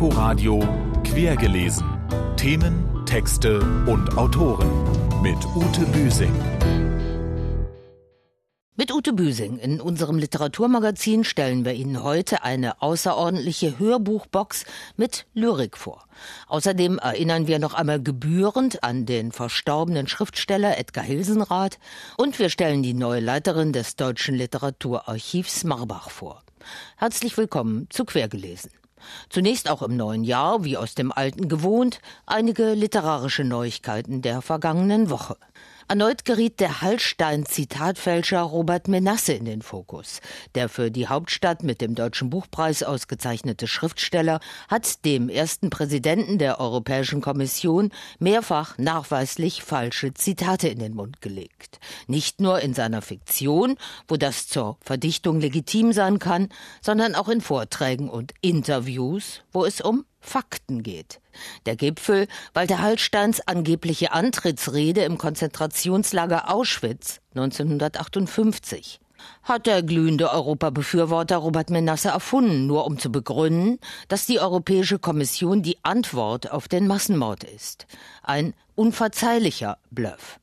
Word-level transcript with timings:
Inforadio 0.00 0.66
Quergelesen. 1.04 1.84
Themen, 2.38 3.04
Texte 3.04 3.60
und 3.86 4.16
Autoren 4.16 4.70
mit 5.20 5.36
Ute 5.54 5.84
Büsing. 5.92 6.32
Mit 8.76 8.94
Ute 8.94 9.12
Büsing 9.12 9.58
in 9.58 9.78
unserem 9.78 10.16
Literaturmagazin 10.16 11.22
stellen 11.22 11.66
wir 11.66 11.74
Ihnen 11.74 12.02
heute 12.02 12.44
eine 12.44 12.80
außerordentliche 12.80 13.78
Hörbuchbox 13.78 14.64
mit 14.96 15.26
Lyrik 15.34 15.76
vor. 15.76 16.06
Außerdem 16.48 16.96
erinnern 16.96 17.46
wir 17.46 17.58
noch 17.58 17.74
einmal 17.74 18.02
gebührend 18.02 18.82
an 18.82 19.04
den 19.04 19.32
verstorbenen 19.32 20.08
Schriftsteller 20.08 20.78
Edgar 20.78 21.04
Hilsenrath 21.04 21.78
und 22.16 22.38
wir 22.38 22.48
stellen 22.48 22.82
die 22.82 22.94
neue 22.94 23.20
Leiterin 23.20 23.74
des 23.74 23.96
Deutschen 23.96 24.34
Literaturarchivs 24.34 25.64
Marbach 25.64 26.08
vor. 26.08 26.42
Herzlich 26.96 27.36
willkommen 27.36 27.86
zu 27.90 28.06
Quergelesen. 28.06 28.70
Zunächst 29.28 29.68
auch 29.68 29.82
im 29.82 29.96
neuen 29.96 30.24
Jahr, 30.24 30.64
wie 30.64 30.76
aus 30.76 30.94
dem 30.94 31.12
alten 31.12 31.48
gewohnt, 31.48 32.00
einige 32.26 32.74
literarische 32.74 33.44
Neuigkeiten 33.44 34.22
der 34.22 34.42
vergangenen 34.42 35.10
Woche. 35.10 35.36
Erneut 35.90 36.24
geriet 36.24 36.60
der 36.60 36.82
Hallstein-Zitatfälscher 36.82 38.42
Robert 38.42 38.86
Menasse 38.86 39.32
in 39.32 39.44
den 39.44 39.60
Fokus. 39.60 40.20
Der 40.54 40.68
für 40.68 40.92
die 40.92 41.08
Hauptstadt 41.08 41.64
mit 41.64 41.80
dem 41.80 41.96
Deutschen 41.96 42.30
Buchpreis 42.30 42.84
ausgezeichnete 42.84 43.66
Schriftsteller 43.66 44.38
hat 44.68 45.04
dem 45.04 45.28
ersten 45.28 45.68
Präsidenten 45.68 46.38
der 46.38 46.60
Europäischen 46.60 47.20
Kommission 47.20 47.90
mehrfach 48.20 48.78
nachweislich 48.78 49.64
falsche 49.64 50.14
Zitate 50.14 50.68
in 50.68 50.78
den 50.78 50.94
Mund 50.94 51.22
gelegt. 51.22 51.80
Nicht 52.06 52.40
nur 52.40 52.60
in 52.60 52.72
seiner 52.72 53.02
Fiktion, 53.02 53.74
wo 54.06 54.16
das 54.16 54.46
zur 54.46 54.76
Verdichtung 54.82 55.40
legitim 55.40 55.92
sein 55.92 56.20
kann, 56.20 56.50
sondern 56.80 57.16
auch 57.16 57.28
in 57.28 57.40
Vorträgen 57.40 58.08
und 58.08 58.32
Interviews, 58.42 59.40
wo 59.50 59.64
es 59.64 59.80
um 59.80 60.04
Fakten 60.20 60.82
geht. 60.82 61.20
Der 61.66 61.76
Gipfel, 61.76 62.28
weil 62.54 62.66
der 62.66 62.80
Hallsteins 62.80 63.40
angebliche 63.40 64.12
Antrittsrede 64.12 65.02
im 65.02 65.18
Konzentrationslager 65.18 66.52
Auschwitz 66.52 67.20
1958 67.34 69.00
hat 69.42 69.66
der 69.66 69.82
glühende 69.82 70.30
Europabefürworter 70.30 71.36
Robert 71.36 71.70
Menasse 71.70 72.08
erfunden, 72.08 72.66
nur 72.66 72.86
um 72.86 72.98
zu 72.98 73.12
begründen, 73.12 73.78
dass 74.08 74.26
die 74.26 74.40
Europäische 74.40 74.98
Kommission 74.98 75.62
die 75.62 75.78
Antwort 75.82 76.50
auf 76.50 76.68
den 76.68 76.86
Massenmord 76.86 77.44
ist. 77.44 77.86
Ein 78.22 78.54
unverzeihlicher 78.74 79.78
Bluff. 79.90 80.40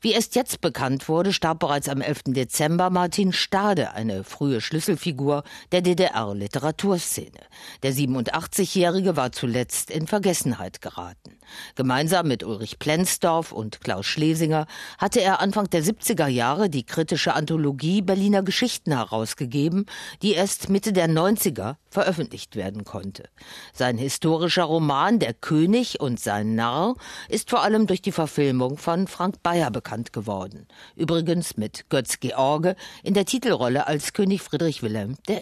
Wie 0.00 0.12
erst 0.12 0.36
jetzt 0.36 0.60
bekannt 0.60 1.08
wurde, 1.08 1.32
starb 1.32 1.58
bereits 1.58 1.88
am 1.88 2.00
11. 2.00 2.22
Dezember 2.26 2.90
Martin 2.90 3.32
Stade, 3.32 3.92
eine 3.92 4.22
frühe 4.22 4.60
Schlüsselfigur 4.60 5.42
der 5.72 5.82
DDR-Literaturszene. 5.82 7.40
Der 7.82 7.92
87-Jährige 7.92 9.16
war 9.16 9.32
zuletzt 9.32 9.90
in 9.90 10.06
Vergessenheit 10.06 10.80
geraten. 10.80 11.37
Gemeinsam 11.74 12.28
mit 12.28 12.44
Ulrich 12.44 12.78
Plenzdorf 12.78 13.52
und 13.52 13.80
Klaus 13.80 14.06
Schlesinger 14.06 14.66
hatte 14.98 15.20
er 15.20 15.40
Anfang 15.40 15.68
der 15.70 15.82
70er 15.82 16.26
Jahre 16.26 16.70
die 16.70 16.84
kritische 16.84 17.34
Anthologie 17.34 18.02
Berliner 18.02 18.42
Geschichten 18.42 18.92
herausgegeben, 18.92 19.86
die 20.22 20.32
erst 20.32 20.68
Mitte 20.68 20.92
der 20.92 21.08
90er 21.08 21.76
veröffentlicht 21.90 22.56
werden 22.56 22.84
konnte. 22.84 23.28
Sein 23.72 23.98
historischer 23.98 24.64
Roman 24.64 25.18
Der 25.18 25.34
König 25.34 26.00
und 26.00 26.20
sein 26.20 26.54
Narr 26.54 26.94
ist 27.28 27.50
vor 27.50 27.62
allem 27.62 27.86
durch 27.86 28.02
die 28.02 28.12
Verfilmung 28.12 28.76
von 28.76 29.06
Frank 29.06 29.42
Bayer 29.42 29.70
bekannt 29.70 30.12
geworden. 30.12 30.66
Übrigens 30.96 31.56
mit 31.56 31.88
Götz 31.88 32.20
George 32.20 32.76
in 33.02 33.14
der 33.14 33.24
Titelrolle 33.24 33.86
als 33.86 34.12
König 34.12 34.42
Friedrich 34.42 34.82
Wilhelm 34.82 35.16
I. 35.28 35.38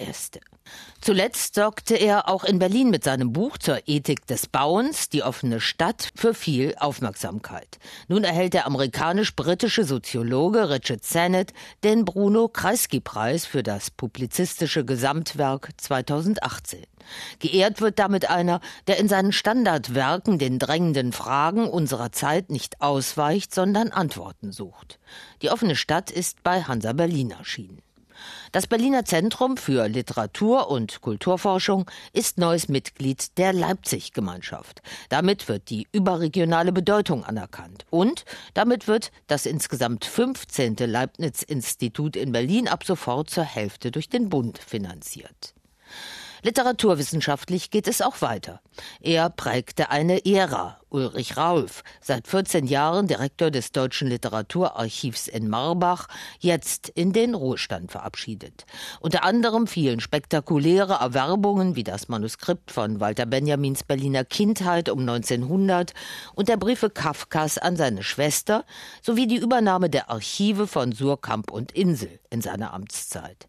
Zuletzt 1.00 1.55
sorgte 1.55 1.95
er 1.95 2.28
auch 2.28 2.42
in 2.42 2.59
Berlin 2.59 2.91
mit 2.91 3.05
seinem 3.05 3.33
Buch 3.33 3.59
zur 3.59 3.78
Ethik 3.86 4.27
des 4.27 4.47
Bauens, 4.47 5.08
die 5.08 5.23
offene 5.23 5.61
Stadt, 5.61 6.08
für 6.17 6.34
viel 6.34 6.75
Aufmerksamkeit. 6.78 7.78
Nun 8.08 8.25
erhält 8.25 8.55
der 8.55 8.67
amerikanisch-britische 8.67 9.85
Soziologe 9.85 10.68
Richard 10.68 11.05
Sennett 11.05 11.52
den 11.85 12.05
Bruno 12.05 12.48
Kreisky-Preis 12.48 13.46
für 13.46 13.63
das 13.63 13.91
publizistische 13.91 14.85
Gesamtwerk 14.85 15.70
2018. 15.77 16.85
Geehrt 17.39 17.80
wird 17.80 17.98
damit 17.98 18.29
einer, 18.29 18.61
der 18.89 18.98
in 18.98 19.08
seinen 19.08 19.33
Standardwerken 19.33 20.39
den 20.39 20.58
drängenden 20.58 21.12
Fragen 21.12 21.68
unserer 21.68 22.11
Zeit 22.11 22.51
nicht 22.51 22.80
ausweicht, 22.80 23.55
sondern 23.55 23.91
Antworten 23.91 24.51
sucht. 24.51 24.98
Die 25.42 25.51
offene 25.51 25.77
Stadt 25.77 26.11
ist 26.11 26.42
bei 26.42 26.62
Hansa 26.62 26.92
Berlin 26.92 27.30
erschienen. 27.30 27.80
Das 28.53 28.67
Berliner 28.67 29.05
Zentrum 29.05 29.57
für 29.57 29.89
Literatur 29.89 30.71
und 30.71 31.01
Kulturforschung 31.01 31.91
ist 32.13 32.39
neues 32.39 32.69
Mitglied 32.69 33.37
der 33.39 33.53
Leipzig-Gemeinschaft. 33.53 34.83
Damit 35.09 35.49
wird 35.49 35.71
die 35.71 35.87
überregionale 35.93 36.73
Bedeutung 36.73 37.25
anerkannt. 37.25 37.87
Und 37.91 38.25
damit 38.55 38.89
wird 38.89 39.13
das 39.27 39.47
insgesamt 39.47 40.05
15. 40.05 40.77
Leibniz-Institut 40.79 42.17
in 42.17 42.33
Berlin 42.33 42.69
ab 42.69 42.85
sofort 42.85 43.31
zur 43.31 43.45
Hälfte 43.45 43.91
durch 43.91 44.09
den 44.09 44.29
Bund 44.29 44.59
finanziert. 44.59 45.55
Literaturwissenschaftlich 46.46 47.73
geht 47.73 47.89
es 47.89 48.01
auch 48.01 48.23
weiter. 48.23 48.61
Er 49.01 49.30
prägte 49.30 49.90
eine 49.90 50.24
Ära. 50.24 50.79
Ulrich 50.90 51.36
Raulf, 51.36 51.83
seit 52.01 52.29
14 52.29 52.68
Jahren 52.68 53.08
Direktor 53.08 53.51
des 53.51 53.73
Deutschen 53.73 54.07
Literaturarchivs 54.07 55.27
in 55.27 55.48
Marbach, 55.48 56.06
jetzt 56.39 56.89
in 56.89 57.12
den 57.12 57.35
Ruhestand 57.35 57.90
verabschiedet. 57.90 58.64
Unter 59.01 59.24
anderem 59.24 59.67
fielen 59.67 59.98
spektakuläre 59.98 60.95
Erwerbungen 61.01 61.74
wie 61.74 61.83
das 61.83 62.06
Manuskript 62.06 62.70
von 62.70 63.01
Walter 63.01 63.27
Benjamins 63.27 63.83
Berliner 63.83 64.24
Kindheit 64.24 64.89
um 64.89 65.01
1900 65.01 65.95
und 66.36 66.48
der 66.48 66.58
Briefe 66.58 66.90
Kafkas 66.90 67.58
an 67.58 67.74
seine 67.74 68.05
Schwester 68.05 68.64
sowie 69.02 69.27
die 69.27 69.39
Übernahme 69.39 69.90
der 69.90 70.11
Archive 70.11 70.68
von 70.68 70.92
Surkamp 70.92 71.51
und 71.51 71.73
Insel 71.73 72.20
in 72.30 72.40
seiner 72.40 72.73
Amtszeit. 72.73 73.48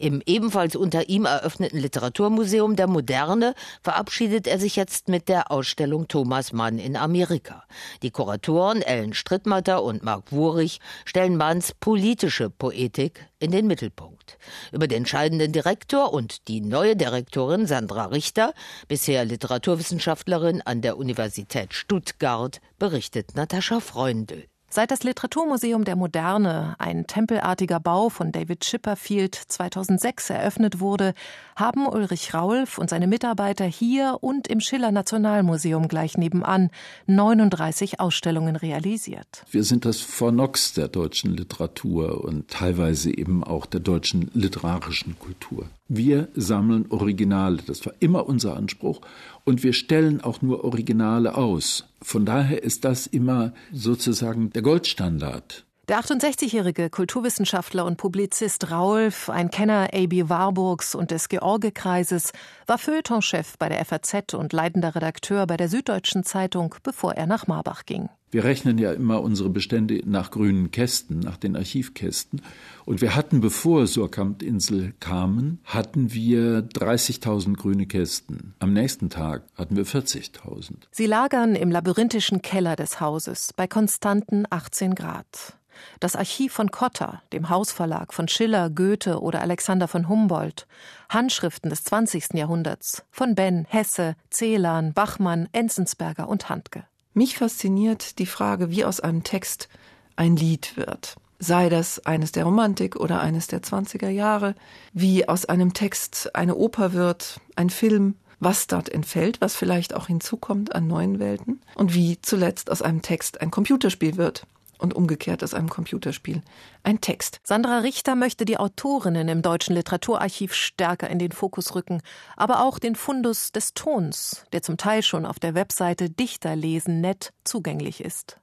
Im 0.00 0.22
ebenfalls 0.24 0.76
unter 0.76 1.10
ihm 1.10 1.26
eröffneten 1.26 1.78
Literaturmuseum 1.78 2.74
der 2.74 2.86
Moderne 2.86 3.54
verabschiedet 3.82 4.46
er 4.46 4.58
sich 4.58 4.74
jetzt 4.74 5.08
mit 5.08 5.28
der 5.28 5.50
Ausstellung 5.50 6.08
Thomas 6.08 6.54
Mann 6.54 6.78
in 6.78 6.96
Amerika. 6.96 7.64
Die 8.02 8.10
Kuratoren 8.10 8.80
Ellen 8.80 9.12
Strittmatter 9.12 9.82
und 9.82 10.02
Marc 10.02 10.32
Wurich 10.32 10.80
stellen 11.04 11.36
Manns 11.36 11.74
politische 11.78 12.48
Poetik 12.48 13.26
in 13.40 13.50
den 13.50 13.66
Mittelpunkt. 13.66 14.38
Über 14.72 14.88
den 14.88 15.04
scheidenden 15.04 15.52
Direktor 15.52 16.14
und 16.14 16.48
die 16.48 16.62
neue 16.62 16.96
Direktorin 16.96 17.66
Sandra 17.66 18.06
Richter, 18.06 18.54
bisher 18.88 19.26
Literaturwissenschaftlerin 19.26 20.62
an 20.62 20.80
der 20.80 20.96
Universität 20.96 21.74
Stuttgart, 21.74 22.62
berichtet 22.78 23.34
Natascha 23.34 23.80
Freundl. 23.80 24.49
Seit 24.72 24.92
das 24.92 25.02
Literaturmuseum 25.02 25.84
der 25.84 25.96
Moderne, 25.96 26.76
ein 26.78 27.08
tempelartiger 27.08 27.80
Bau 27.80 28.08
von 28.08 28.30
David 28.30 28.60
Chipperfield 28.60 29.34
2006 29.34 30.30
eröffnet 30.30 30.78
wurde, 30.78 31.14
haben 31.56 31.88
Ulrich 31.88 32.34
Raulf 32.34 32.78
und 32.78 32.88
seine 32.88 33.08
Mitarbeiter 33.08 33.64
hier 33.64 34.18
und 34.20 34.46
im 34.46 34.60
Schiller 34.60 34.92
Nationalmuseum 34.92 35.88
gleich 35.88 36.16
nebenan 36.16 36.70
39 37.06 37.98
Ausstellungen 37.98 38.54
realisiert. 38.54 39.44
Wir 39.50 39.64
sind 39.64 39.84
das 39.84 40.00
Fornox 40.02 40.72
der 40.72 40.86
deutschen 40.86 41.36
Literatur 41.36 42.22
und 42.22 42.46
teilweise 42.46 43.10
eben 43.10 43.42
auch 43.42 43.66
der 43.66 43.80
deutschen 43.80 44.30
literarischen 44.34 45.18
Kultur. 45.18 45.68
Wir 45.92 46.28
sammeln 46.36 46.86
Originale, 46.90 47.58
das 47.66 47.84
war 47.84 47.92
immer 47.98 48.28
unser 48.28 48.56
Anspruch, 48.56 49.00
und 49.44 49.64
wir 49.64 49.72
stellen 49.72 50.20
auch 50.20 50.40
nur 50.40 50.62
Originale 50.62 51.34
aus. 51.34 51.84
Von 52.00 52.24
daher 52.24 52.62
ist 52.62 52.84
das 52.84 53.08
immer 53.08 53.52
sozusagen 53.72 54.50
der 54.50 54.62
Goldstandard. 54.62 55.64
Der 55.88 55.98
68-jährige 55.98 56.90
Kulturwissenschaftler 56.90 57.84
und 57.84 57.96
Publizist 57.96 58.70
Raulf, 58.70 59.28
ein 59.28 59.50
Kenner 59.50 59.88
A.B. 59.92 60.28
Warburgs 60.28 60.94
und 60.94 61.10
des 61.10 61.28
George-Kreises, 61.28 62.30
war 62.68 62.78
Feuilletonchef 62.78 63.58
bei 63.58 63.68
der 63.68 63.84
FAZ 63.84 64.34
und 64.34 64.52
leitender 64.52 64.94
Redakteur 64.94 65.44
bei 65.48 65.56
der 65.56 65.68
Süddeutschen 65.68 66.22
Zeitung, 66.22 66.76
bevor 66.84 67.14
er 67.14 67.26
nach 67.26 67.48
Marbach 67.48 67.84
ging. 67.84 68.08
Wir 68.32 68.44
rechnen 68.44 68.78
ja 68.78 68.92
immer 68.92 69.22
unsere 69.22 69.50
Bestände 69.50 70.02
nach 70.04 70.30
grünen 70.30 70.70
Kästen, 70.70 71.18
nach 71.18 71.36
den 71.36 71.56
Archivkästen. 71.56 72.42
Und 72.84 73.00
wir 73.00 73.16
hatten, 73.16 73.40
bevor 73.40 73.88
Surkamp-Insel 73.88 74.94
kamen, 75.00 75.58
hatten 75.64 76.12
wir 76.12 76.60
30.000 76.60 77.56
grüne 77.56 77.86
Kästen. 77.86 78.54
Am 78.60 78.72
nächsten 78.72 79.10
Tag 79.10 79.42
hatten 79.56 79.74
wir 79.74 79.84
40.000. 79.84 80.74
Sie 80.92 81.06
lagern 81.06 81.56
im 81.56 81.72
labyrinthischen 81.72 82.40
Keller 82.40 82.76
des 82.76 83.00
Hauses 83.00 83.52
bei 83.52 83.66
konstanten 83.66 84.44
18 84.48 84.94
Grad. 84.94 85.56
Das 85.98 86.14
Archiv 86.14 86.52
von 86.52 86.70
Cotta, 86.70 87.22
dem 87.32 87.48
Hausverlag 87.48 88.14
von 88.14 88.28
Schiller, 88.28 88.70
Goethe 88.70 89.20
oder 89.20 89.40
Alexander 89.40 89.88
von 89.88 90.08
Humboldt, 90.08 90.66
Handschriften 91.08 91.70
des 91.70 91.84
20. 91.84 92.34
Jahrhunderts 92.34 93.02
von 93.10 93.34
Benn, 93.34 93.66
Hesse, 93.68 94.14
Celan, 94.30 94.92
Bachmann, 94.92 95.48
Enzensberger 95.52 96.28
und 96.28 96.48
Handke. 96.48 96.84
Mich 97.20 97.36
fasziniert 97.36 98.18
die 98.18 98.24
Frage, 98.24 98.70
wie 98.70 98.82
aus 98.82 99.00
einem 99.00 99.24
Text 99.24 99.68
ein 100.16 100.36
Lied 100.36 100.78
wird. 100.78 101.16
Sei 101.38 101.68
das 101.68 102.06
eines 102.06 102.32
der 102.32 102.44
Romantik 102.44 102.96
oder 102.96 103.20
eines 103.20 103.46
der 103.46 103.60
20er 103.60 104.08
Jahre, 104.08 104.54
wie 104.94 105.28
aus 105.28 105.44
einem 105.44 105.74
Text 105.74 106.34
eine 106.34 106.54
Oper 106.54 106.94
wird, 106.94 107.38
ein 107.56 107.68
Film, 107.68 108.14
was 108.38 108.68
dort 108.68 108.88
entfällt, 108.88 109.42
was 109.42 109.54
vielleicht 109.54 109.94
auch 109.94 110.06
hinzukommt 110.06 110.74
an 110.74 110.86
neuen 110.86 111.18
Welten 111.18 111.60
und 111.74 111.92
wie 111.92 112.18
zuletzt 112.22 112.70
aus 112.70 112.80
einem 112.80 113.02
Text 113.02 113.42
ein 113.42 113.50
Computerspiel 113.50 114.16
wird 114.16 114.46
und 114.80 114.94
umgekehrt 114.94 115.44
aus 115.44 115.54
einem 115.54 115.68
Computerspiel 115.68 116.42
ein 116.82 117.00
Text. 117.00 117.40
Sandra 117.44 117.78
Richter 117.78 118.14
möchte 118.14 118.44
die 118.44 118.56
Autorinnen 118.56 119.28
im 119.28 119.42
Deutschen 119.42 119.74
Literaturarchiv 119.74 120.54
stärker 120.54 121.08
in 121.10 121.18
den 121.18 121.32
Fokus 121.32 121.74
rücken, 121.74 122.02
aber 122.36 122.64
auch 122.64 122.78
den 122.78 122.96
Fundus 122.96 123.52
des 123.52 123.74
Tons, 123.74 124.44
der 124.52 124.62
zum 124.62 124.76
Teil 124.76 125.02
schon 125.02 125.26
auf 125.26 125.38
der 125.38 125.54
Webseite 125.54 126.10
Dichterlesen.net 126.10 127.32
zugänglich 127.44 128.02
ist. 128.02 128.38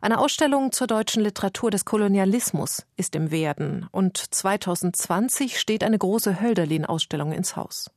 Eine 0.00 0.18
Ausstellung 0.18 0.72
zur 0.72 0.86
deutschen 0.86 1.22
Literatur 1.22 1.70
des 1.70 1.84
Kolonialismus 1.84 2.86
ist 2.96 3.14
im 3.14 3.30
Werden 3.30 3.86
und 3.90 4.16
2020 4.16 5.60
steht 5.60 5.84
eine 5.84 5.98
große 5.98 6.40
Hölderlin-Ausstellung 6.40 7.32
ins 7.32 7.56
Haus. 7.56 7.90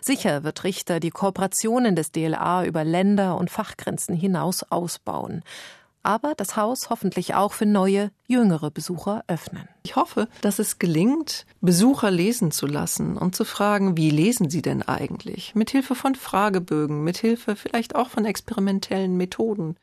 Sicher 0.00 0.44
wird 0.44 0.64
Richter 0.64 1.00
die 1.00 1.10
Kooperationen 1.10 1.94
des 1.96 2.12
DLA 2.12 2.64
über 2.64 2.84
Länder 2.84 3.36
und 3.36 3.50
Fachgrenzen 3.50 4.14
hinaus 4.14 4.62
ausbauen 4.62 5.42
aber 6.02 6.34
das 6.34 6.56
Haus 6.56 6.90
hoffentlich 6.90 7.34
auch 7.34 7.52
für 7.52 7.66
neue, 7.66 8.10
jüngere 8.26 8.70
Besucher 8.70 9.24
öffnen. 9.26 9.68
Ich 9.82 9.96
hoffe, 9.96 10.28
dass 10.42 10.58
es 10.58 10.78
gelingt, 10.78 11.46
Besucher 11.62 12.10
lesen 12.10 12.50
zu 12.50 12.66
lassen 12.66 13.16
und 13.16 13.34
zu 13.34 13.46
fragen, 13.46 13.96
wie 13.96 14.10
lesen 14.10 14.50
sie 14.50 14.60
denn 14.60 14.82
eigentlich? 14.82 15.54
Mithilfe 15.54 15.94
von 15.94 16.14
Fragebögen, 16.14 17.02
mithilfe 17.04 17.56
vielleicht 17.56 17.94
auch 17.94 18.10
von 18.10 18.26
experimentellen 18.26 19.16
Methoden. 19.16 19.76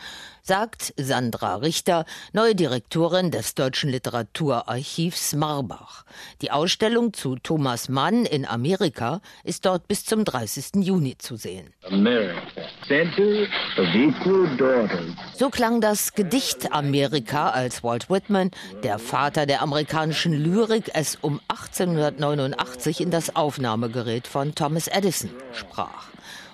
Sagt 0.44 0.94
Sandra 0.96 1.56
Richter, 1.56 2.06
neue 2.34 2.54
Direktorin 2.54 3.32
des 3.32 3.56
Deutschen 3.56 3.90
Literaturarchivs 3.90 5.34
Marbach. 5.34 6.06
Die 6.44 6.52
Ausstellung 6.52 7.14
zu 7.14 7.38
Thomas 7.38 7.90
Mann 7.90 8.26
in 8.26 8.46
Amerika 8.46 9.22
ist 9.44 9.66
dort 9.66 9.88
bis 9.88 10.06
zum 10.06 10.24
30. 10.24 10.84
Juni 10.86 11.18
zu 11.18 11.36
sehen. 11.36 11.74
America, 11.90 12.62
center 12.88 13.48
of 13.80 13.88
equal 13.96 14.56
daughters. 14.56 15.16
So 15.34 15.50
klang 15.50 15.82
das 15.82 16.05
Gedicht 16.14 16.72
Amerika, 16.72 17.50
als 17.50 17.84
Walt 17.84 18.10
Whitman, 18.10 18.52
der 18.84 19.00
Vater 19.00 19.46
der 19.46 19.62
amerikanischen 19.62 20.34
Lyrik, 20.34 20.92
es 20.94 21.18
um 21.22 21.40
1889 21.48 23.02
in 23.02 23.12
das 23.12 23.36
Aufnahmegerät 23.36 24.28
von 24.28 24.54
Thomas 24.54 24.88
Edison 24.88 25.30
sprach. 25.54 26.08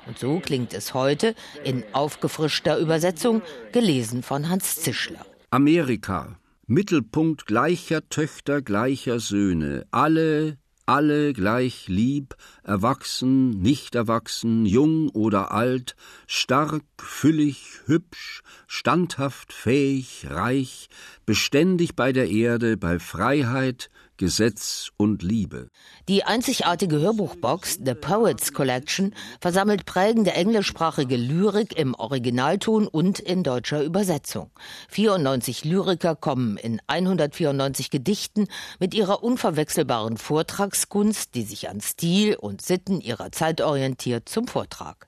Und 0.07 0.17
so 0.17 0.39
klingt 0.39 0.73
es 0.73 0.93
heute 0.93 1.35
in 1.63 1.83
aufgefrischter 1.93 2.77
Übersetzung, 2.77 3.41
gelesen 3.71 4.23
von 4.23 4.49
Hans 4.49 4.77
Zischler. 4.77 5.25
Amerika, 5.49 6.37
Mittelpunkt 6.67 7.45
gleicher 7.45 8.07
Töchter, 8.09 8.61
gleicher 8.61 9.19
Söhne, 9.19 9.85
alle 9.91 10.57
alle 10.91 11.31
gleich 11.33 11.87
lieb, 11.87 12.35
erwachsen, 12.63 13.49
nicht 13.61 13.95
erwachsen, 13.95 14.65
jung 14.65 15.09
oder 15.09 15.51
alt, 15.51 15.95
stark, 16.27 16.83
füllig, 16.97 17.81
hübsch, 17.85 18.41
standhaft, 18.67 19.53
fähig, 19.53 20.27
reich, 20.29 20.89
beständig 21.25 21.95
bei 21.95 22.11
der 22.11 22.29
Erde, 22.29 22.77
bei 22.77 22.99
Freiheit, 22.99 23.89
Gesetz 24.21 24.91
und 24.97 25.23
Liebe. 25.23 25.69
Die 26.07 26.23
einzigartige 26.23 26.99
Hörbuchbox 26.99 27.79
The 27.83 27.95
Poets 27.95 28.53
Collection 28.53 29.15
versammelt 29.39 29.85
prägende 29.85 30.33
englischsprachige 30.33 31.17
Lyrik 31.17 31.75
im 31.75 31.95
Originalton 31.95 32.87
und 32.87 33.19
in 33.19 33.41
deutscher 33.41 33.83
Übersetzung. 33.83 34.51
94 34.89 35.65
Lyriker 35.65 36.15
kommen 36.15 36.57
in 36.57 36.79
194 36.85 37.89
Gedichten 37.89 38.47
mit 38.79 38.93
ihrer 38.93 39.23
unverwechselbaren 39.23 40.17
Vortragskunst, 40.17 41.33
die 41.33 41.41
sich 41.41 41.67
an 41.67 41.81
Stil 41.81 42.35
und 42.35 42.50
Sitten 42.59 43.01
ihrer 43.01 43.31
Zeit 43.31 43.61
orientiert, 43.61 44.27
zum 44.27 44.47
Vortrag. 44.47 45.07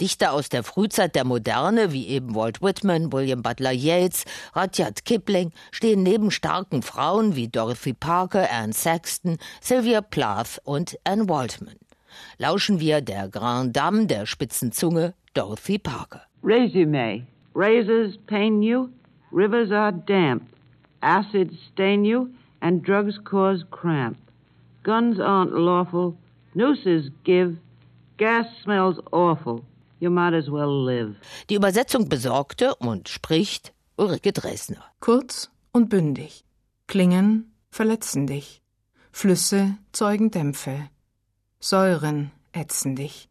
Dichter 0.00 0.32
aus 0.32 0.48
der 0.48 0.62
Frühzeit 0.62 1.14
der 1.14 1.24
Moderne, 1.24 1.92
wie 1.92 2.08
eben 2.08 2.34
Walt 2.34 2.62
Whitman, 2.62 3.12
William 3.12 3.42
Butler 3.42 3.72
Yeats, 3.72 4.24
Rudyard 4.54 5.04
Kipling, 5.04 5.52
stehen 5.70 6.02
neben 6.02 6.30
starken 6.30 6.82
Frauen 6.82 7.36
wie 7.36 7.48
Dorothy 7.48 7.92
Parker, 7.92 8.48
Anne 8.50 8.72
Sexton, 8.72 9.38
Sylvia 9.60 10.00
Plath 10.00 10.60
und 10.64 10.98
Anne 11.04 11.28
Waldman. 11.28 11.76
Lauschen 12.38 12.80
wir 12.80 13.00
der 13.00 13.28
Grand 13.28 13.76
Dame 13.76 14.06
der 14.06 14.26
spitzen 14.26 14.72
Zunge, 14.72 15.14
Dorothy 15.34 15.78
Parker. 15.78 16.22
Resume. 16.42 17.26
Razors 17.56 18.16
pain 18.26 18.62
you, 18.62 18.90
rivers 19.30 19.70
are 19.70 19.92
damp, 19.92 20.42
acids 21.02 21.54
stain 21.72 22.04
you, 22.04 22.34
and 22.60 22.82
drugs 22.82 23.16
cause 23.24 23.64
cramp. 23.70 24.16
Guns 24.82 25.20
aren't 25.20 25.52
lawful, 25.52 26.16
nooses 26.54 27.10
give, 27.24 27.56
gas 28.16 28.46
smells 28.62 28.98
awful. 29.12 29.62
You 30.00 30.10
might 30.10 30.34
as 30.34 30.50
well 30.50 30.84
live. 30.84 31.16
Die 31.48 31.54
Übersetzung 31.54 32.08
besorgte 32.08 32.74
und 32.74 33.08
spricht 33.08 33.72
Ulrike 33.96 34.32
Dresner. 34.32 34.84
Kurz 35.00 35.50
und 35.72 35.88
bündig. 35.88 36.44
Klingen 36.86 37.52
verletzen 37.70 38.26
dich. 38.26 38.60
Flüsse 39.12 39.78
zeugen 39.92 40.30
Dämpfe. 40.30 40.90
Säuren 41.60 42.32
ätzen 42.52 42.96
dich. 42.96 43.28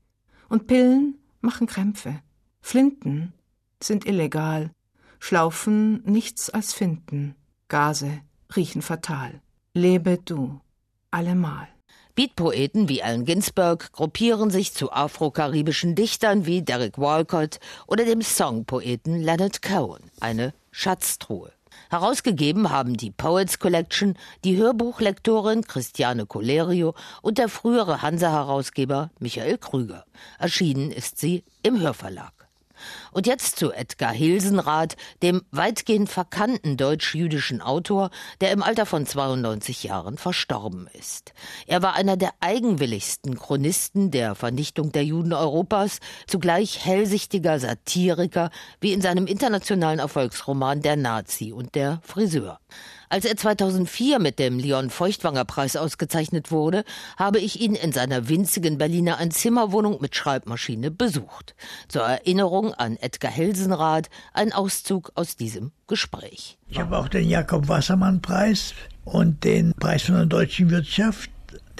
Und 0.50 0.68
Pillen 0.68 1.20
machen 1.42 1.68
Krämpfe. 1.68 2.22
Flinten 2.62 3.34
sind 3.82 4.06
illegal. 4.06 4.72
Schlaufen 5.20 6.02
nichts 6.04 6.50
als 6.50 6.74
finden. 6.74 7.36
Gase 7.68 8.22
riechen 8.56 8.82
fatal. 8.82 9.42
Lebe 9.74 10.18
du 10.18 10.60
allemal. 11.12 11.68
Beatpoeten 12.16 12.90
wie 12.90 13.02
Allen 13.02 13.26
Ginsberg 13.26 13.92
gruppieren 13.92 14.52
sich 14.52 14.72
zu 14.72 14.92
afrokaribischen 14.92 15.96
Dichtern 15.96 16.46
wie 16.46 16.62
Derek 16.62 17.00
Walcott 17.00 17.60
oder 17.88 18.06
dem 18.06 18.22
Songpoeten 18.22 19.20
Leonard 19.20 19.64
Cohen. 19.64 20.12
Eine 20.20 20.54
Schatztruhe. 20.70 21.52
Herausgegeben 21.90 22.70
haben 22.70 22.98
die 22.98 23.10
Poets 23.10 23.58
Collection 23.58 24.16
die 24.44 24.58
Hörbuchlektorin 24.58 25.64
Christiane 25.64 26.28
Colerio 26.28 26.94
und 27.24 27.40
der 27.40 27.50
frühere 27.50 28.04
Hansa-Herausgeber 28.04 29.10
Michael 29.18 29.58
Krüger. 29.58 30.06
Erschienen 30.38 30.92
ist 30.92 31.18
sie 31.18 31.44
im 31.64 31.80
Hörverlag. 31.80 32.43
Und 33.12 33.28
jetzt 33.28 33.58
zu 33.58 33.72
Edgar 33.72 34.12
Hilsenrath, 34.12 34.96
dem 35.22 35.44
weitgehend 35.52 36.10
verkannten 36.10 36.78
deutsch-jüdischen 36.78 37.62
Autor, 37.62 38.10
der 38.42 38.52
im 38.52 38.64
Alter 38.64 38.86
von 38.86 39.06
92 39.06 39.84
Jahren 39.84 40.18
verstorben 40.18 40.88
ist. 40.98 41.34
Er 41.68 41.82
war 41.82 41.96
einer 41.96 42.18
der 42.18 42.32
eigenwilligsten 42.40 43.38
Chronisten 43.38 44.12
der 44.12 44.36
Vernichtung 44.36 44.92
der 44.92 45.04
Juden 45.06 45.34
Europas, 45.34 46.00
zugleich 46.28 46.86
hellsichtiger 46.86 47.60
Satiriker, 47.60 48.50
wie 48.80 48.94
in 48.94 49.02
seinem 49.02 49.28
internationalen 49.28 50.00
Erfolgsroman 50.00 50.82
Der 50.82 50.96
Nazi 50.96 51.52
und 51.52 51.76
der 51.76 52.00
Friseur. 52.04 52.60
Als 53.10 53.26
er 53.26 53.36
2004 53.36 54.20
mit 54.20 54.40
dem 54.40 54.60
Leon 54.60 54.90
Feuchtwanger 54.90 55.46
Preis 55.46 55.76
ausgezeichnet 55.76 56.52
wurde, 56.52 56.84
habe 57.18 57.40
ich 57.40 57.60
ihn 57.60 57.76
in 57.76 57.92
seiner 57.92 58.30
winzigen 58.30 58.78
Berliner 58.78 59.18
Einzimmerwohnung 59.18 60.00
mit 60.02 60.16
Schreibmaschine 60.16 60.92
besucht. 60.92 61.56
Zur 61.88 62.04
Erinnerung 62.04 62.74
an 62.74 62.98
Edgar 62.98 63.32
Helsenrath 63.32 64.10
ein 64.34 64.54
Auszug 64.54 65.12
aus 65.16 65.36
diesem 65.36 65.72
Gespräch. 65.88 66.58
Ich 66.70 66.80
habe 66.80 66.98
auch 66.98 67.08
den 67.08 67.30
Jakob 67.30 67.68
Wassermann 67.68 68.22
Preis 68.22 68.74
und 69.06 69.44
den 69.44 69.74
Preis 69.74 70.04
von 70.04 70.16
der 70.16 70.26
deutschen 70.26 70.70
Wirtschaft, 70.70 71.30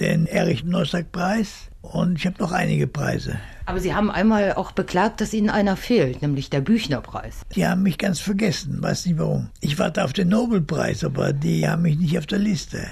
den 0.00 0.26
Erich 0.26 0.64
Nossack 0.64 1.12
Preis 1.12 1.70
und 1.82 2.16
ich 2.18 2.26
habe 2.26 2.36
noch 2.38 2.52
einige 2.52 2.86
Preise. 2.86 3.38
Aber 3.66 3.80
Sie 3.80 3.94
haben 3.94 4.10
einmal 4.10 4.54
auch 4.54 4.72
beklagt, 4.72 5.20
dass 5.20 5.32
Ihnen 5.32 5.50
einer 5.50 5.76
fehlt, 5.76 6.22
nämlich 6.22 6.50
der 6.50 6.60
Büchnerpreis. 6.60 7.42
Die 7.54 7.66
haben 7.66 7.82
mich 7.82 7.98
ganz 7.98 8.20
vergessen, 8.20 8.82
weiß 8.82 9.06
nicht 9.06 9.18
warum. 9.18 9.50
Ich 9.60 9.78
warte 9.78 10.04
auf 10.04 10.12
den 10.12 10.28
Nobelpreis, 10.28 11.04
aber 11.04 11.32
die 11.32 11.68
haben 11.68 11.82
mich 11.82 11.98
nicht 11.98 12.18
auf 12.18 12.26
der 12.26 12.38
Liste. 12.38 12.86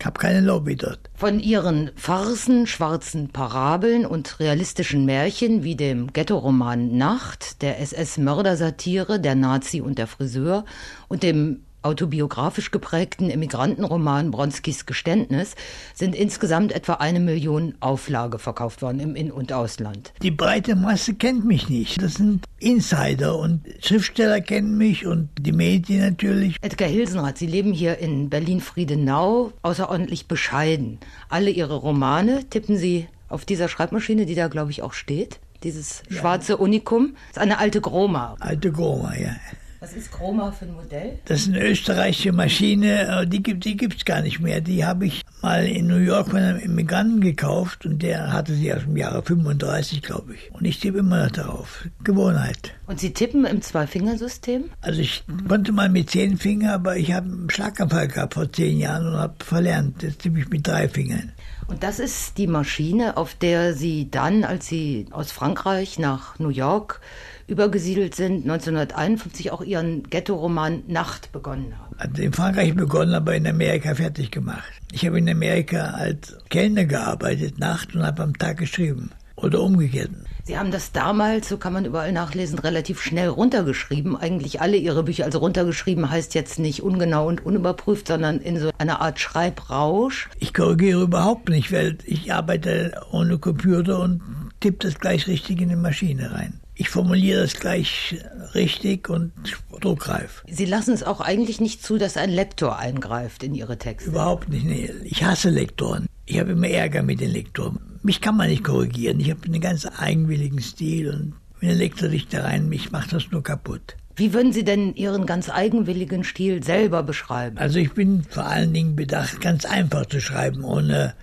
Ich 0.00 0.06
habe 0.06 0.20
keine 0.20 0.40
Lobby 0.40 0.76
dort. 0.76 1.10
Von 1.14 1.40
ihren 1.40 1.90
Farsen, 1.96 2.68
schwarzen 2.68 3.30
Parabeln 3.30 4.06
und 4.06 4.38
realistischen 4.38 5.04
Märchen 5.04 5.64
wie 5.64 5.74
dem 5.74 6.12
Ghetto-Roman 6.12 6.96
Nacht, 6.96 7.62
der 7.62 7.80
SS-Mördersatire, 7.80 9.18
der 9.18 9.34
Nazi 9.34 9.80
und 9.80 9.98
der 9.98 10.06
Friseur 10.06 10.64
und 11.08 11.24
dem 11.24 11.64
autobiografisch 11.88 12.70
geprägten 12.70 13.30
Immigrantenroman 13.30 14.30
Bronskis 14.30 14.84
Geständnis 14.84 15.54
sind 15.94 16.14
insgesamt 16.14 16.72
etwa 16.72 16.94
eine 16.94 17.18
Million 17.18 17.74
Auflage 17.80 18.38
verkauft 18.38 18.82
worden 18.82 19.00
im 19.00 19.16
In- 19.16 19.32
und 19.32 19.54
Ausland. 19.54 20.12
Die 20.20 20.30
breite 20.30 20.76
Masse 20.76 21.14
kennt 21.14 21.46
mich 21.46 21.70
nicht. 21.70 22.02
Das 22.02 22.16
sind 22.16 22.44
Insider 22.58 23.38
und 23.38 23.62
Schriftsteller 23.82 24.42
kennen 24.42 24.76
mich 24.76 25.06
und 25.06 25.30
die 25.40 25.52
Medien 25.52 26.00
natürlich. 26.00 26.56
Edgar 26.60 26.90
Hilsenrath, 26.90 27.38
Sie 27.38 27.46
leben 27.46 27.72
hier 27.72 27.96
in 27.96 28.28
Berlin-Friedenau, 28.28 29.52
außerordentlich 29.62 30.28
bescheiden. 30.28 30.98
Alle 31.30 31.48
Ihre 31.48 31.76
Romane 31.76 32.44
tippen 32.50 32.76
Sie 32.76 33.08
auf 33.30 33.46
dieser 33.46 33.68
Schreibmaschine, 33.68 34.26
die 34.26 34.34
da, 34.34 34.48
glaube 34.48 34.72
ich, 34.72 34.82
auch 34.82 34.92
steht. 34.92 35.40
Dieses 35.62 36.02
schwarze 36.10 36.52
ja. 36.52 36.58
Unikum. 36.58 37.14
Das 37.28 37.38
ist 37.38 37.42
eine 37.42 37.58
alte 37.58 37.80
Groma. 37.80 38.36
Alte 38.40 38.72
Groma, 38.72 39.14
ja. 39.16 39.34
Was 39.80 39.92
ist 39.92 40.10
Chroma 40.10 40.50
für 40.50 40.64
ein 40.64 40.74
Modell? 40.74 41.20
Das 41.26 41.42
ist 41.42 41.48
eine 41.48 41.64
österreichische 41.64 42.32
Maschine, 42.32 43.26
die 43.28 43.42
gibt 43.42 43.64
die 43.64 43.76
gibt's 43.76 44.04
gar 44.04 44.22
nicht 44.22 44.40
mehr. 44.40 44.60
Die 44.60 44.84
habe 44.84 45.06
ich 45.06 45.22
mal 45.40 45.66
in 45.66 45.86
New 45.86 45.98
York 45.98 46.30
von 46.30 46.38
einem 46.38 46.58
Immigranten 46.58 47.20
gekauft 47.20 47.86
und 47.86 48.02
der 48.02 48.32
hatte 48.32 48.54
sie 48.54 48.74
aus 48.74 48.82
dem 48.82 48.96
Jahre 48.96 49.22
35, 49.22 50.02
glaube 50.02 50.34
ich. 50.34 50.52
Und 50.52 50.64
ich 50.64 50.80
tippe 50.80 50.98
immer 50.98 51.24
noch 51.24 51.30
darauf. 51.30 51.86
Gewohnheit. 52.02 52.74
Und 52.88 52.98
Sie 52.98 53.12
tippen 53.12 53.44
im 53.44 53.62
Zwei-Fingersystem? 53.62 54.64
Also 54.80 55.00
ich 55.00 55.22
konnte 55.46 55.70
mal 55.70 55.88
mit 55.88 56.10
zehn 56.10 56.38
Fingern, 56.38 56.70
aber 56.70 56.96
ich 56.96 57.12
habe 57.12 57.26
einen 57.26 57.50
Schlaganfall 57.50 58.08
gehabt 58.08 58.34
vor 58.34 58.50
zehn 58.52 58.78
Jahren 58.78 59.06
und 59.06 59.16
habe 59.16 59.44
verlernt. 59.44 60.02
Jetzt 60.02 60.22
tippe 60.22 60.40
ich 60.40 60.48
mit 60.48 60.66
drei 60.66 60.88
Fingern. 60.88 61.32
Und 61.68 61.82
das 61.82 61.98
ist 61.98 62.38
die 62.38 62.46
Maschine, 62.46 63.16
auf 63.16 63.34
der 63.34 63.74
Sie 63.74 64.10
dann, 64.10 64.42
als 64.42 64.66
Sie 64.66 65.06
aus 65.10 65.30
Frankreich 65.30 65.98
nach 65.98 66.38
New 66.38 66.48
York 66.48 67.00
übergesiedelt 67.48 68.14
sind, 68.14 68.42
1951 68.42 69.50
auch 69.50 69.62
Ihren 69.62 70.04
Ghetto-Roman 70.04 70.84
Nacht 70.86 71.32
begonnen 71.32 71.74
haben. 71.78 71.96
Also 71.96 72.22
in 72.22 72.32
Frankreich 72.32 72.74
begonnen, 72.74 73.14
aber 73.14 73.34
in 73.34 73.46
Amerika 73.46 73.94
fertig 73.94 74.30
gemacht. 74.30 74.70
Ich 74.92 75.04
habe 75.06 75.18
in 75.18 75.28
Amerika 75.28 75.94
als 75.94 76.36
Kellner 76.50 76.84
gearbeitet, 76.84 77.58
Nacht 77.58 77.94
und 77.94 78.04
habe 78.04 78.22
am 78.22 78.36
Tag 78.38 78.58
geschrieben. 78.58 79.10
Oder 79.36 79.62
umgekehrt. 79.62 80.10
Sie 80.44 80.58
haben 80.58 80.72
das 80.72 80.92
damals, 80.92 81.48
so 81.48 81.58
kann 81.58 81.72
man 81.72 81.84
überall 81.84 82.10
nachlesen, 82.10 82.58
relativ 82.58 83.00
schnell 83.00 83.28
runtergeschrieben. 83.28 84.16
Eigentlich 84.16 84.60
alle 84.60 84.76
Ihre 84.76 85.04
Bücher. 85.04 85.24
Also 85.24 85.38
runtergeschrieben 85.38 86.10
heißt 86.10 86.34
jetzt 86.34 86.58
nicht 86.58 86.82
ungenau 86.82 87.28
und 87.28 87.46
unüberprüft, 87.46 88.08
sondern 88.08 88.40
in 88.40 88.58
so 88.58 88.70
einer 88.78 89.00
Art 89.00 89.20
Schreibrausch. 89.20 90.28
Ich 90.38 90.54
korrigiere 90.54 91.02
überhaupt 91.02 91.50
nicht, 91.50 91.70
weil 91.72 91.98
ich 92.04 92.32
arbeite 92.32 93.00
ohne 93.12 93.38
Computer 93.38 94.00
und 94.00 94.22
tippe 94.60 94.86
das 94.86 94.98
gleich 94.98 95.28
richtig 95.28 95.60
in 95.60 95.68
die 95.68 95.76
Maschine 95.76 96.32
rein 96.32 96.60
ich 96.78 96.90
formuliere 96.90 97.42
das 97.42 97.54
gleich 97.54 98.16
richtig 98.54 99.10
und 99.10 99.32
druckreif. 99.80 100.44
Sie 100.48 100.64
lassen 100.64 100.94
es 100.94 101.02
auch 101.02 101.20
eigentlich 101.20 101.60
nicht 101.60 101.82
zu, 101.82 101.98
dass 101.98 102.16
ein 102.16 102.30
Lektor 102.30 102.78
eingreift 102.78 103.42
in 103.42 103.54
Ihre 103.54 103.78
Texte. 103.78 104.10
Überhaupt 104.10 104.48
nicht. 104.48 104.64
Nee. 104.64 104.90
Ich 105.02 105.24
hasse 105.24 105.50
Lektoren. 105.50 106.06
Ich 106.24 106.38
habe 106.38 106.52
immer 106.52 106.68
Ärger 106.68 107.02
mit 107.02 107.20
den 107.20 107.32
Lektoren. 107.32 107.80
Mich 108.04 108.20
kann 108.20 108.36
man 108.36 108.48
nicht 108.48 108.62
korrigieren. 108.62 109.18
Ich 109.18 109.28
habe 109.28 109.42
einen 109.44 109.60
ganz 109.60 109.88
eigenwilligen 109.98 110.60
Stil 110.60 111.10
und 111.10 111.34
wenn 111.58 111.70
der 111.70 111.78
Lektor 111.78 112.08
sich 112.10 112.28
da 112.28 112.42
rein, 112.42 112.68
mich 112.68 112.92
macht 112.92 113.12
das 113.12 113.28
nur 113.32 113.42
kaputt. 113.42 113.96
Wie 114.14 114.32
würden 114.32 114.52
Sie 114.52 114.64
denn 114.64 114.94
Ihren 114.94 115.26
ganz 115.26 115.50
eigenwilligen 115.50 116.22
Stil 116.22 116.62
selber 116.62 117.02
beschreiben? 117.02 117.58
Also 117.58 117.80
ich 117.80 117.92
bin 117.92 118.22
vor 118.22 118.46
allen 118.46 118.72
Dingen 118.72 118.94
bedacht, 118.94 119.40
ganz 119.40 119.64
einfach 119.64 120.06
zu 120.06 120.20
schreiben, 120.20 120.62
ohne 120.62 121.14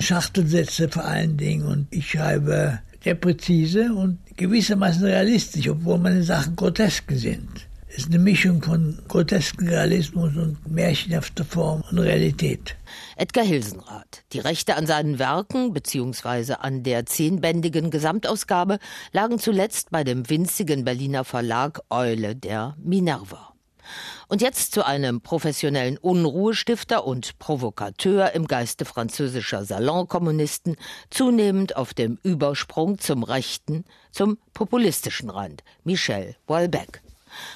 Schachtelsätze 0.00 0.88
vor 0.88 1.04
allen 1.04 1.36
Dingen. 1.36 1.66
Und 1.66 1.86
ich 1.90 2.10
schreibe 2.10 2.80
sehr 3.04 3.14
präzise 3.14 3.92
und 3.92 4.18
gewissermaßen 4.36 5.04
realistisch, 5.04 5.68
obwohl 5.68 5.98
meine 5.98 6.22
Sachen 6.22 6.56
grotesk 6.56 7.10
sind. 7.12 7.68
Es 7.96 7.98
ist 7.98 8.08
eine 8.08 8.18
Mischung 8.18 8.60
von 8.60 8.98
grotesken 9.06 9.68
Realismus 9.68 10.34
und 10.34 10.58
märchenhafter 10.68 11.44
Form 11.44 11.84
und 11.88 12.00
Realität. 12.00 12.74
Edgar 13.16 13.44
Hilsenrath. 13.44 14.24
Die 14.32 14.40
Rechte 14.40 14.74
an 14.74 14.84
seinen 14.86 15.20
Werken 15.20 15.72
bzw. 15.72 16.54
an 16.54 16.82
der 16.82 17.06
zehnbändigen 17.06 17.92
Gesamtausgabe 17.92 18.80
lagen 19.12 19.38
zuletzt 19.38 19.92
bei 19.92 20.02
dem 20.02 20.28
winzigen 20.28 20.84
Berliner 20.84 21.22
Verlag 21.22 21.82
Eule 21.88 22.34
der 22.34 22.76
Minerva. 22.82 23.54
Und 24.26 24.42
jetzt 24.42 24.72
zu 24.72 24.84
einem 24.84 25.20
professionellen 25.20 25.96
Unruhestifter 25.96 27.06
und 27.06 27.38
Provokateur 27.38 28.32
im 28.32 28.48
Geiste 28.48 28.84
französischer 28.84 29.64
Salonkommunisten, 29.64 30.76
zunehmend 31.10 31.76
auf 31.76 31.94
dem 31.94 32.18
Übersprung 32.24 32.98
zum 32.98 33.22
rechten, 33.22 33.84
zum 34.14 34.38
populistischen 34.54 35.28
Rand, 35.28 35.62
Michel 35.82 36.36
Houellebecq. 36.48 37.00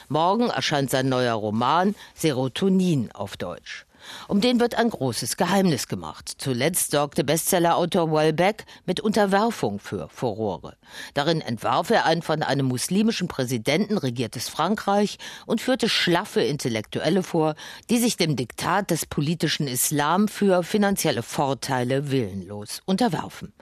Morgen 0.09 0.51
erscheint 0.51 0.91
sein 0.91 1.09
neuer 1.09 1.35
Roman 1.35 1.95
Serotonin 2.15 3.13
auf 3.13 3.37
Deutsch. 3.37 3.87
Um 4.29 4.41
den 4.41 4.61
wird 4.61 4.77
ein 4.77 4.91
großes 4.91 5.37
Geheimnis 5.37 5.89
gemacht. 5.89 6.33
Zuletzt 6.39 6.93
sorgte 6.93 7.25
Bestsellerautor 7.25 8.13
Welbeck 8.13 8.65
mit 8.87 9.01
Unterwerfung 9.01 9.79
für 9.79 10.09
Furore. 10.09 10.77
Darin 11.15 11.41
entwarf 11.41 11.91
er 11.91 12.05
ein 12.05 12.23
von 12.23 12.43
einem 12.43 12.67
muslimischen 12.67 13.29
Präsidenten 13.29 13.99
regiertes 13.99 14.49
Frankreich 14.49 15.19
und 15.47 15.61
führte 15.61 15.89
schlaffe 15.89 16.41
Intellektuelle 16.41 17.23
vor, 17.23 17.55
die 17.91 17.99
sich 17.99 18.17
dem 18.17 18.37
Diktat 18.37 18.91
des 18.91 19.07
politischen 19.07 19.67
Islam 19.67 20.29
für 20.29 20.63
finanzielle 20.63 21.23
Vorteile 21.23 22.11
willenlos 22.11 22.81
unterwerfen. 22.85 23.53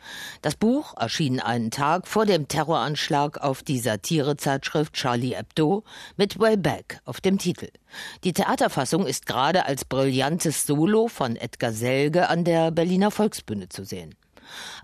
Das 0.42 0.56
Buch 0.56 0.94
erschien 0.96 1.40
einen 1.40 1.70
Tag 1.70 2.06
vor 2.06 2.26
dem 2.26 2.48
Terroranschlag 2.48 3.38
auf 3.38 3.62
die 3.62 3.78
Satirezeitschrift 3.78 4.92
Charlie 4.94 5.34
Hebdo 5.34 5.84
mit 6.16 6.38
Welbeck 6.38 7.00
auf 7.04 7.20
dem 7.20 7.38
Titel. 7.38 7.68
Die 8.24 8.32
Theaterfassung 8.32 9.06
ist 9.06 9.26
gerade 9.26 9.66
als 9.66 9.84
brillantes 10.26 10.66
Solo 10.66 11.06
von 11.06 11.36
Edgar 11.36 11.72
Selge 11.72 12.28
an 12.28 12.42
der 12.42 12.72
Berliner 12.72 13.12
Volksbühne 13.12 13.68
zu 13.68 13.84
sehen. 13.84 14.16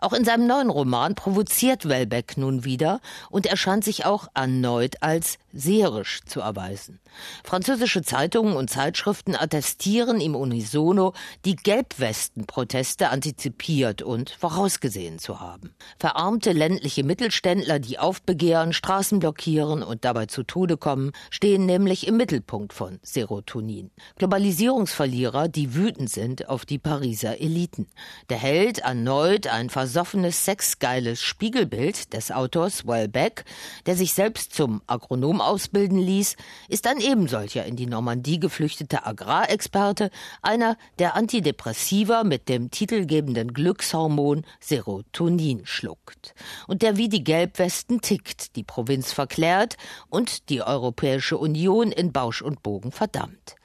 Auch 0.01 0.13
in 0.13 0.25
seinem 0.25 0.47
neuen 0.47 0.71
Roman 0.71 1.17
provoziert 1.17 1.89
Welbeck 1.89 2.37
nun 2.37 2.65
wieder 2.65 3.01
und 3.29 3.47
erscheint 3.47 3.83
sich 3.83 4.05
auch 4.05 4.29
erneut 4.35 5.03
als 5.03 5.39
seherisch 5.53 6.21
zu 6.27 6.41
erweisen. 6.41 7.01
Französische 7.45 8.03
Zeitungen 8.03 8.57
und 8.57 8.71
Zeitschriften 8.71 9.37
attestieren 9.37 10.21
ihm 10.21 10.35
unisono, 10.35 11.13
die 11.45 11.57
Gelbwesten-Proteste 11.57 13.11
antizipiert 13.11 14.03
und 14.03 14.31
vorausgesehen 14.31 15.19
zu 15.19 15.41
haben. 15.41 15.75
Verarmte 15.99 16.53
ländliche 16.53 17.05
Mittelständler, 17.05 17.79
die 17.79 17.99
aufbegehren, 17.99 18.73
Straßen 18.73 19.19
blockieren 19.19 19.83
und 19.83 20.05
dabei 20.05 20.27
zu 20.27 20.43
Tode 20.43 20.77
kommen, 20.77 21.13
stehen 21.31 21.67
nämlich 21.67 22.07
im 22.07 22.17
Mittelpunkt 22.17 22.73
von 22.73 22.99
Serotonin. 23.03 23.91
Globalisierungsverlierer, 24.17 25.49
die 25.49 25.75
wütend 25.75 26.11
sind 26.11 26.49
auf 26.49 26.65
die 26.65 26.79
Pariser 26.79 27.41
Eliten. 27.41 27.89
Der 28.31 28.39
Held 28.39 28.79
erneut 28.79 29.47
ein 29.47 29.69
versoffenes, 29.69 30.45
sexgeiles 30.45 31.21
Spiegelbild 31.21 32.13
des 32.13 32.31
Autors 32.31 32.87
Wellbeck, 32.87 33.45
der 33.87 33.97
sich 33.97 34.15
selbst 34.15 34.55
zum 34.55 34.81
Agronom 34.87 35.42
ausbilden 35.45 35.99
ließ, 35.99 36.37
ist 36.69 36.87
ein 36.87 37.01
ebensolcher 37.01 37.65
in 37.65 37.77
die 37.77 37.87
Normandie 37.87 38.41
geflüchtete 38.41 39.07
Agrarexperte, 39.07 40.11
einer, 40.43 40.77
der 40.99 41.15
Antidepressiva 41.15 42.25
mit 42.25 42.49
dem 42.49 42.71
titelgebenden 42.71 43.53
Glückshormon 43.53 44.45
Serotonin 44.61 45.65
schluckt. 45.65 46.35
Und 46.67 46.83
der 46.83 46.97
wie 46.97 47.09
die 47.09 47.25
Gelbwesten 47.25 48.01
tickt, 48.01 48.57
die 48.57 48.65
Provinz 48.65 49.13
verklärt 49.13 49.77
und 50.09 50.49
die 50.49 50.63
Europäische 50.63 51.39
Union 51.39 51.93
in 51.93 52.13
Bausch 52.13 52.43
und 52.43 52.63
Bogen 52.63 52.93
verdammt. 52.93 53.57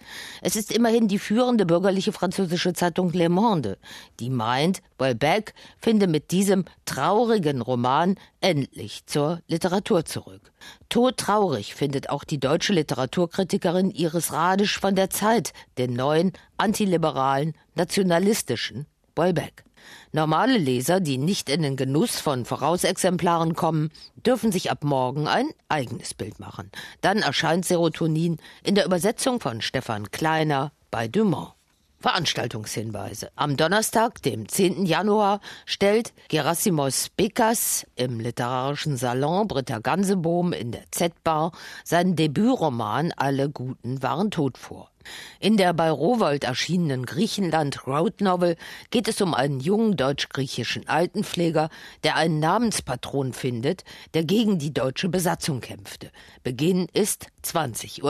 Es 0.41 0.55
ist 0.55 0.72
immerhin 0.72 1.07
die 1.07 1.19
führende 1.19 1.65
bürgerliche 1.65 2.12
französische 2.12 2.74
Zeitung 2.74 3.12
Le 3.12 3.29
Monde, 3.29 3.77
die 4.19 4.29
meint, 4.29 4.81
Welbeck 4.98 5.53
finde 5.77 6.07
mit 6.07 6.31
diesem 6.31 6.65
traurigen 6.86 7.62
Roman 7.62 8.15
endlich 8.41 9.05
zur 9.05 9.41
Literatur 9.48 10.05
zurück. 10.05 10.51
Todtraurig 10.89 11.67
findet 11.74 12.10
auch 12.10 12.24
die 12.24 12.40
deutsche 12.40 12.74
Literaturkritikerin 12.74 13.92
Iris 13.92 14.32
Radisch 14.32 14.80
von 14.80 14.96
der 14.96 15.10
Zeit 15.10 15.54
den 15.78 15.94
neuen 15.94 16.34
antiliberalen, 16.58 17.54
nationalistischen 17.76 18.88
Welbeck. 19.16 19.64
Normale 20.12 20.58
Leser, 20.58 21.00
die 21.00 21.18
nicht 21.18 21.50
in 21.50 21.62
den 21.62 21.76
Genuss 21.76 22.20
von 22.20 22.46
Vorausexemplaren 22.46 23.56
kommen, 23.56 23.92
dürfen 24.26 24.52
sich 24.52 24.72
ab 24.72 24.84
morgen 24.84 25.28
ein 25.28 25.48
eigenes 25.70 26.14
Bild 26.14 26.40
machen. 26.40 26.72
Dann 27.02 27.20
erscheint 27.20 27.66
Serotonin 27.66 28.38
in 28.64 28.76
der 28.76 28.86
Übersetzung 28.86 29.40
von 29.40 29.62
Stefan 29.62 30.12
Kleiner 30.12 30.72
bei 30.92 31.08
Dumont. 31.08 31.57
Veranstaltungshinweise. 32.00 33.30
Am 33.36 33.58
Donnerstag, 33.58 34.22
dem 34.22 34.48
10. 34.48 34.86
Januar, 34.86 35.42
stellt 35.66 36.13
Gerasimos 36.27 37.10
Bekas 37.10 37.88
im 37.96 38.20
literarischen 38.20 38.98
Salon 38.98 39.48
Britta 39.48 39.80
Gansebohm 39.80 40.54
in 40.54 40.72
der 40.72 40.84
Z-Bar 40.92 41.54
seinen 41.84 42.16
Debütroman 42.16 43.13
Alle 43.16 43.50
Guten 43.50 44.04
waren 44.04 44.30
tot 44.30 44.60
vor. 44.60 44.92
In 45.39 45.58
der 45.58 45.74
bei 45.74 45.89
Rowold 45.89 46.44
erschienenen 46.44 47.06
Griechenland 47.06 47.88
Road 47.88 48.22
Novel 48.22 48.58
geht 48.92 49.08
es 49.08 49.22
um 49.22 49.34
einen 49.34 49.60
jungen 49.60 49.98
deutsch-griechischen 49.98 50.88
Altenpfleger, 50.88 51.70
der 52.04 52.16
einen 52.16 52.39
Namenspatron 52.39 53.34
findet, 53.34 53.84
der 54.13 54.24
gegen 54.24 54.60
die 54.60 54.74
deutsche 54.74 55.10
Besatzung 55.10 55.62
kämpfte. 55.62 56.12
Beginn 56.44 56.88
ist 56.94 57.27
20.30 57.44 58.04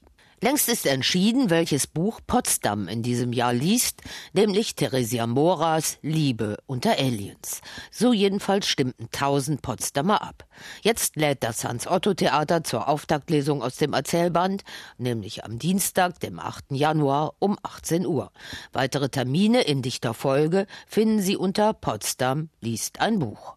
Uhr. 0.00 0.08
Längst 0.44 0.68
ist 0.68 0.84
entschieden, 0.84 1.48
welches 1.48 1.86
Buch 1.86 2.20
Potsdam 2.26 2.86
in 2.86 3.02
diesem 3.02 3.32
Jahr 3.32 3.54
liest, 3.54 4.02
nämlich 4.34 4.74
Theresia 4.74 5.26
Moras 5.26 5.96
Liebe 6.02 6.58
unter 6.66 6.98
Aliens. 6.98 7.62
So 7.90 8.12
jedenfalls 8.12 8.68
stimmten 8.68 9.08
tausend 9.10 9.62
Potsdamer 9.62 10.20
ab. 10.20 10.44
Jetzt 10.82 11.16
lädt 11.16 11.42
das 11.44 11.64
Hans-Otto-Theater 11.64 12.62
zur 12.62 12.88
Auftaktlesung 12.88 13.62
aus 13.62 13.76
dem 13.76 13.94
Erzählband, 13.94 14.64
nämlich 14.98 15.46
am 15.46 15.58
Dienstag, 15.58 16.20
dem 16.20 16.38
8. 16.38 16.72
Januar 16.72 17.32
um 17.38 17.56
18 17.62 18.04
Uhr. 18.04 18.30
Weitere 18.74 19.08
Termine 19.08 19.62
in 19.62 19.80
dichter 19.80 20.12
Folge 20.12 20.66
finden 20.86 21.22
Sie 21.22 21.38
unter 21.38 21.72
Potsdam 21.72 22.50
liest 22.60 23.00
ein 23.00 23.18
Buch. 23.18 23.56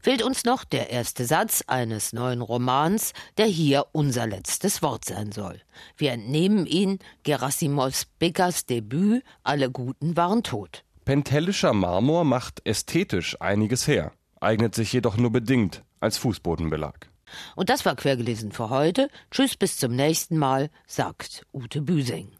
Fehlt 0.00 0.22
uns 0.22 0.44
noch 0.44 0.64
der 0.64 0.90
erste 0.90 1.24
Satz 1.24 1.62
eines 1.66 2.12
neuen 2.12 2.40
Romans, 2.40 3.12
der 3.38 3.46
hier 3.46 3.86
unser 3.92 4.26
letztes 4.26 4.82
Wort 4.82 5.04
sein 5.04 5.32
soll. 5.32 5.60
Wir 5.96 6.12
entnehmen 6.12 6.66
ihn 6.66 6.98
Gerasimos 7.22 8.06
Beckers 8.18 8.66
Debüt 8.66 9.22
Alle 9.42 9.70
Guten 9.70 10.16
waren 10.16 10.42
tot. 10.42 10.84
Pentellischer 11.04 11.72
Marmor 11.72 12.24
macht 12.24 12.66
ästhetisch 12.66 13.40
einiges 13.40 13.86
her, 13.86 14.12
eignet 14.40 14.74
sich 14.74 14.92
jedoch 14.92 15.16
nur 15.16 15.30
bedingt 15.30 15.84
als 16.00 16.18
Fußbodenbelag. 16.18 17.08
Und 17.54 17.70
das 17.70 17.84
war 17.84 17.96
quergelesen 17.96 18.52
für 18.52 18.70
heute. 18.70 19.08
Tschüss, 19.30 19.56
bis 19.56 19.76
zum 19.76 19.94
nächsten 19.94 20.36
Mal, 20.36 20.70
sagt 20.86 21.46
Ute 21.52 21.82
Büsing. 21.82 22.35